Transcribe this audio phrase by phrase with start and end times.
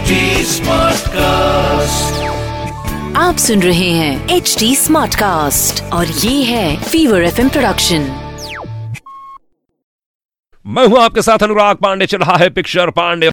[0.00, 0.60] HD
[1.08, 2.22] cast
[3.16, 8.00] आप सुन रहे हैं एच डी स्मार्ट कास्ट और ये है फीवर एफ़ प्रोडक्शन
[10.66, 13.30] मैं हूँ आपके साथ अनुराग पांडे चल रहा है पिक्चर पांडे।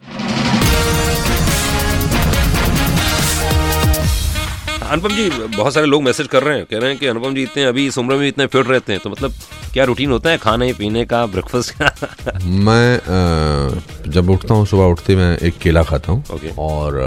[4.88, 7.42] अनुपम जी बहुत सारे लोग मैसेज कर रहे हैं कह रहे हैं कि अनुपम जी
[7.42, 9.32] इतने अभी इस उम्र में इतने फिट रहते हैं तो मतलब
[9.72, 15.16] क्या रूटीन होता है खाने पीने का ब्रेकफास्ट का मैं जब उठता हूँ सुबह उठते
[15.16, 16.56] मैं एक केला खाता हूँ Okay.
[16.58, 17.00] और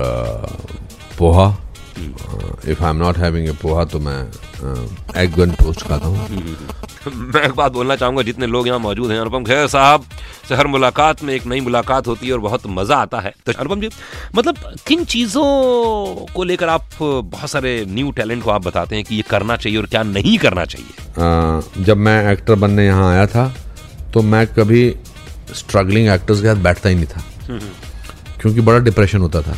[1.17, 1.47] poha
[2.67, 4.19] if I am not having a poha तो मैं
[5.17, 6.29] एग वन टोस्ट खाता हूँ।
[7.07, 10.03] मैं एक बात बोलना चाहूँगा जितने लोग यहाँ मौजूद हैं अनुपम खैर साहब
[10.49, 13.51] से हर मुलाकात में एक नई मुलाकात होती है और बहुत मज़ा आता है। तो
[13.51, 13.89] अनुपम जी
[14.35, 15.43] मतलब किन चीज़ों
[16.35, 19.77] को लेकर आप बहुत सारे न्यू टैलेंट को आप बताते हैं कि ये करना चाहिए
[19.77, 21.83] और क्या नहीं करना चाहिए?
[21.83, 23.53] जब मैं एक्टर बनने यहाँ आया था
[24.13, 24.83] तो मैं कभी
[25.55, 27.23] स्ट्रगलिंग एक्टर्स के साथ बैठता ही नहीं था।
[28.41, 29.57] क्योंकि बड़ा डिप्रेशन होता था।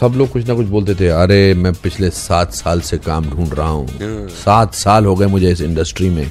[0.00, 3.54] सब लोग कुछ ना कुछ बोलते थे अरे मैं पिछले सात साल से काम ढूंढ
[3.54, 3.86] रहा हूँ।
[4.28, 6.30] सात साल हो गए मुझे इस इंडस्ट्री में।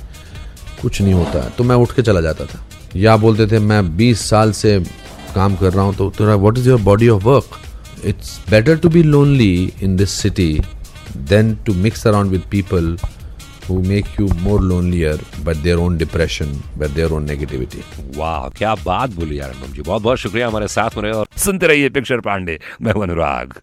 [0.81, 2.59] कुछ नहीं होता है। तो मैं उठ के चला जाता था।
[2.95, 4.79] या बोलते थे मैं बीस साल से
[5.35, 8.89] काम कर रहा हूँ। तो तेरा what is your body of work it's better to
[8.89, 10.61] be lonely in this city
[11.29, 12.97] than to mix around with people
[13.67, 17.83] who make you more lonelier by their own depression, by their own negativity.
[18.17, 21.27] वाह क्या बात बोली यार अनुपम जी। बहुत बहुत शुक्रिया हमारे साथ में रहे और
[21.45, 23.53] सुनते रहिए पिक्चर पांडे। मैं हूँ अनुराग।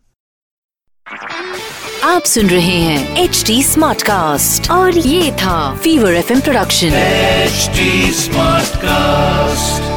[2.04, 7.70] आप सुन रहे हैं एच डी स्मार्ट कास्ट और ये था fever F production H
[8.16, 9.88] smart cast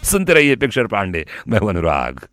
[0.00, 2.20] सुनते रहिए पिक्चर पांडे। मैं हूँ अनुराग।